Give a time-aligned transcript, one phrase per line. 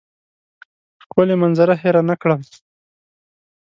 [1.03, 2.41] ښکلې منظره هېره نه کړم.